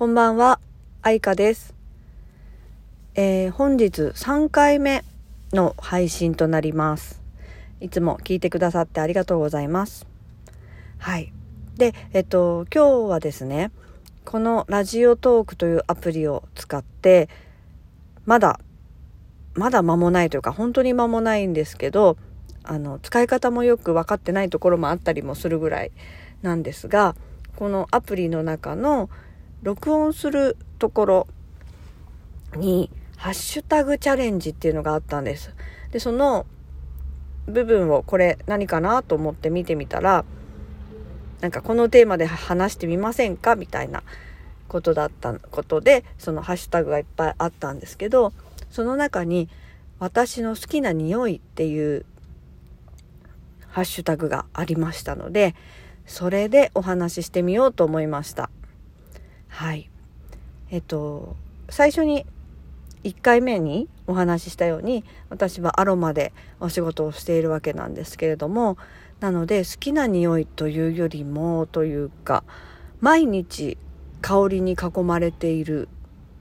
[0.00, 0.60] こんばんは、
[1.02, 1.74] 愛花です。
[3.14, 5.04] えー、本日3回目
[5.52, 7.20] の配信となります。
[7.82, 10.06] いつも聞いてくださってありがとうございます。
[10.96, 11.34] はい。
[11.76, 13.72] で、えっと、今日はですね、
[14.24, 17.28] このラジオトークというアプリを使って、
[18.24, 18.58] まだ、
[19.52, 22.16] まだ間もないというか、本当に間もないんですけど、
[22.62, 25.92] あの、使い方もよく分かってないところもあったりもするぐらい
[26.40, 27.16] なんですが、
[27.56, 29.10] このアプリの中の
[29.62, 31.26] 録音するところ
[32.56, 35.54] に、ハッシュタグチャレンジっていうのがあったんです。
[35.90, 36.46] で、その
[37.46, 40.24] 部分をこれ何かなと思って見てみたら、
[41.40, 44.02] なんかこのテーマで話してみませんかみたいな
[44.68, 48.32] ことだったことで、そのハッシュタグがいっぱいあったんですけど、
[48.70, 49.48] その中に
[49.98, 52.06] 私の好きな匂いっていう
[53.68, 55.54] ハッシュタグがありましたので、
[56.06, 58.50] それでお話ししてみようと思いました。
[59.50, 59.90] はい。
[60.70, 61.36] えっと、
[61.68, 62.24] 最初に
[63.04, 68.76] 1回目にお話ししたように私はアロマでお仕事をしているわけなんですけれども
[69.20, 72.44] なので好きな匂いというよりもというか
[73.00, 73.78] 毎日
[74.20, 75.88] 香りに囲まれている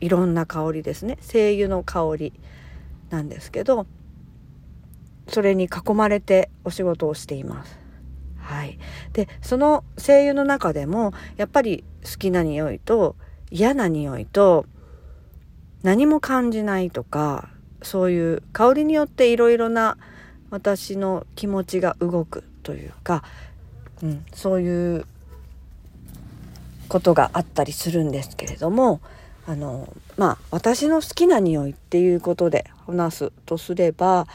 [0.00, 2.32] いろんな香りですね精油の香り
[3.10, 3.86] なんですけど
[5.28, 7.78] それに囲まれてお仕事をしています。
[8.36, 8.78] はい、
[9.14, 13.16] でその精油の中でもやっぱり好きな匂いと
[13.50, 14.66] 嫌な匂いと
[15.82, 17.48] 何も感じないとか
[17.82, 19.96] そういう香りによっていろいろな
[20.50, 23.22] 私の気持ちが動くというか、
[24.02, 25.06] うん、そういう
[26.88, 29.00] ことがあったりするんですけれども
[29.46, 34.26] あのまあ私の好きな匂いっていうことで話すとすれば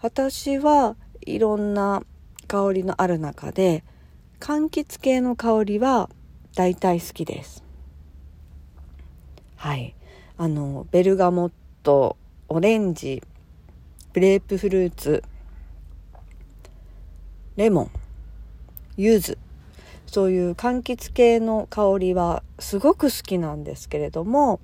[0.00, 2.02] 私はいろんな
[2.48, 3.82] 香りのある中で
[4.40, 6.10] 柑橘系の香りは
[6.54, 7.62] 大体好きです。
[9.56, 9.94] はい。
[10.36, 11.52] あの、ベルガモッ
[11.82, 12.16] ト、
[12.48, 13.22] オレンジ、
[14.12, 15.22] グレープフルーツ、
[17.56, 17.90] レモン、
[18.96, 19.38] 柚子、
[20.06, 24.60] そういう柑橘系の香りはすごく好きなんですけれども、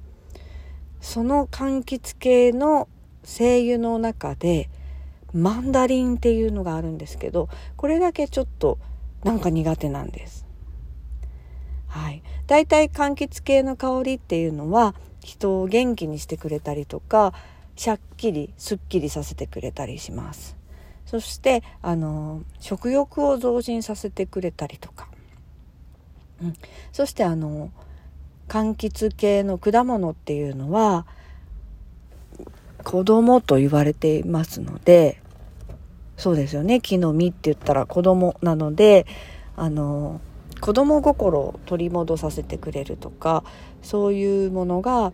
[1.00, 2.88] その柑橘系の
[3.24, 4.68] 精油の中で
[5.32, 8.78] マンダリンっていうのがあるんですけどこれだけちょっと
[9.22, 10.47] なんか苦手なんです。
[11.98, 17.34] はい、だいたい柑橘系の香りっていうのは人を元気にしてくれたりとか
[17.76, 20.56] しゃっきりすっきりさせてくれたりします。
[21.06, 25.08] そしてあの食欲を増進させてくれたりとか、
[26.42, 26.54] うん、
[26.92, 27.70] そしてあの
[28.46, 31.06] 柑橘系の果物っていうのは
[32.84, 35.20] 子供と言われていますので
[36.18, 36.80] そうですよね。
[36.80, 39.06] 木の実って言ったら子供なので
[39.56, 40.20] あの
[40.60, 43.44] 子供心を取り戻させてくれるとか
[43.82, 45.12] そういうものが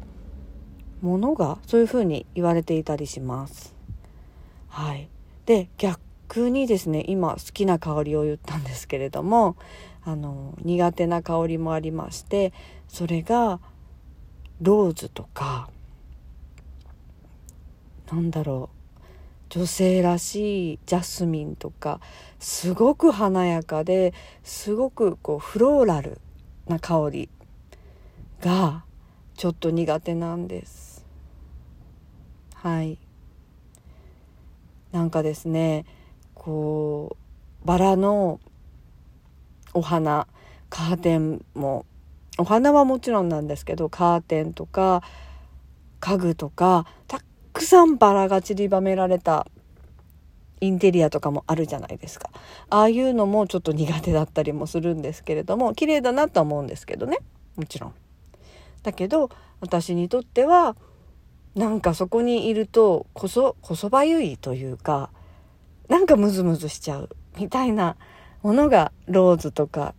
[1.03, 3.75] ものがそういうふうに言われていたりします。
[4.69, 5.09] はい、
[5.47, 9.57] で逆にですね今好きな香りを言ったんですけれども
[10.05, 12.53] あの苦手な香りもありまして
[12.89, 13.61] それが
[14.61, 15.69] ローズとか
[18.11, 18.84] なんだろう
[19.55, 22.01] 女性らしいジャスミンとか
[22.41, 26.21] すごく華やかですごくこうフローラル
[26.67, 27.29] な香り
[28.41, 28.83] が
[29.37, 31.07] ちょっと苦手なんです。
[32.57, 32.99] はい。
[34.91, 35.85] なんかですね
[36.35, 37.17] こ
[37.63, 38.41] うバラの
[39.73, 40.27] お花
[40.69, 41.87] カーテンも
[42.39, 45.05] お花はもちろんなんですけどカーテンとか
[46.01, 47.21] 家具とかた
[47.65, 49.47] くさんバラが散りばめられた
[50.61, 52.29] インテリアとかもあるじゃないですか
[52.69, 57.19] ああいうのもちょっと苦手だったりもするんですけれども綺麗だなとは思うんですけどね
[57.57, 57.95] もちろん。
[58.83, 59.31] だけど
[59.61, 60.77] 私にとっては
[61.55, 65.09] なんかそこにいるとこそこそばゆいというか
[65.89, 67.97] なんかムズムズしちゃうみたいな
[68.43, 69.95] ものがローズとか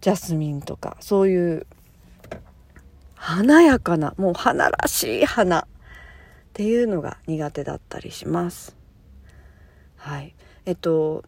[0.00, 1.66] ジャスミンとかそういう
[3.14, 5.68] 華やかなもう花らしい花
[6.60, 8.76] っていうのが苦手だったりします。
[9.96, 10.34] はい。
[10.66, 11.24] えっと、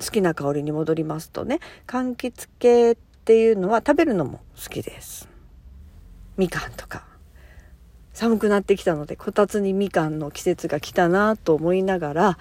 [0.00, 1.58] 好きな香りに戻りますとね、
[1.88, 5.28] 柑橘系っていうのは食べるのも好きです。
[6.36, 7.04] みかんとか。
[8.12, 12.38] 寒くなってきたので、こたつにみかんの季節が来たなと思いながら、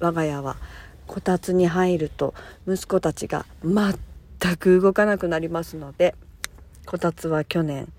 [0.00, 0.58] 我が家は
[1.06, 2.34] こたつに入ると
[2.68, 6.14] 息子たちが全く動かなくなりますので、
[6.84, 7.90] こたつは去年、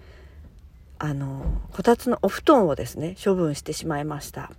[0.98, 4.52] あのこたつのお布団をですね処分してしまいました。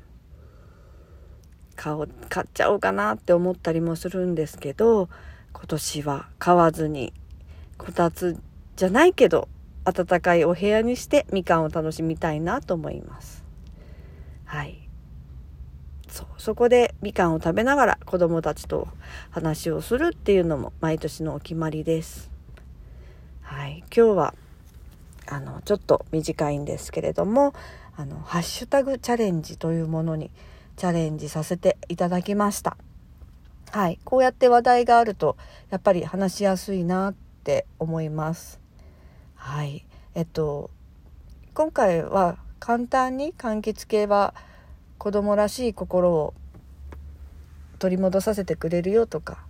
[1.76, 1.94] 買
[2.28, 5.08] 買っちゃおうかなって思ったりもするんですけど
[5.52, 7.12] 今年は買わずに
[7.76, 8.40] こたつ
[8.76, 9.48] じゃないけど
[9.84, 13.44] 暖かいお部屋にしてみかんを楽しみたいなと思います。
[14.44, 14.88] はい。
[16.08, 18.88] そうそこでみかんを食べながら子どもたちと
[19.30, 22.30] 話をするっていうのも毎年のお決まりです。
[23.42, 23.84] はい。
[23.94, 24.34] 今日は
[25.26, 27.54] あのちょっと短いんですけれども
[27.96, 30.30] あのハッシュタグチャレンジというものに
[30.76, 32.76] チャレンジさせていただきました。
[33.72, 35.36] はい、こうやって話題があると
[35.70, 37.14] やっぱり話しやすいなっ
[37.44, 38.60] て思います。
[39.34, 39.84] はい、
[40.14, 40.70] えっと
[41.54, 44.34] 今回は簡単に柑橘系は
[44.98, 46.34] 子供らしい心を
[47.78, 49.44] 取り戻させてくれるよとか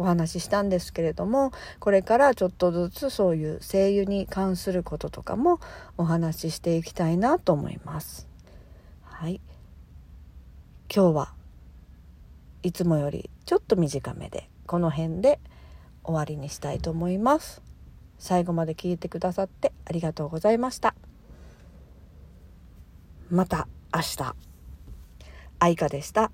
[0.00, 5.60] お話ししたんですけれどもこれからちょっとずつそういう声優に関することとかも
[5.98, 8.26] お話ししていきたいなと思います。
[9.02, 9.42] はい、
[10.94, 11.34] 今日は
[12.62, 15.38] いつもよりちょっと短めでこの辺で
[16.02, 17.62] 終わりにしたいと思います。
[18.18, 20.94] 最後まで聞いてくださってありがとうございました。
[23.30, 24.34] また明日。
[25.58, 26.32] 愛花でした。